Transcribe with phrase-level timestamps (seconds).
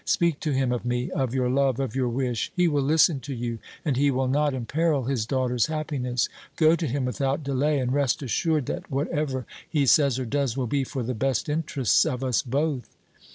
[0.03, 2.51] Speak to him of me, of your love, of your wish.
[2.55, 6.27] He will listen to you and he will not imperil his daughter's happiness.
[6.55, 10.65] Go to him without delay, and rest assured that whatever he says or does will
[10.65, 12.89] be for the best interests of us both."